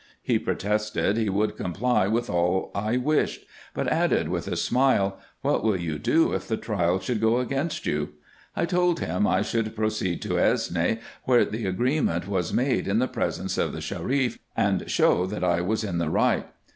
[0.23, 5.63] He protested he would comply with all I wished; but added, with a smile," What
[5.63, 8.13] will you do, if the trial should go against you?"
[8.55, 12.97] I told him I should pro ceed to Esne, where the agreement was made in
[12.97, 16.47] the presence of the Sharif, and show that I was in the right.